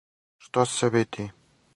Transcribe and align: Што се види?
Што 0.45 0.63
се 0.71 0.89
види? 0.95 1.27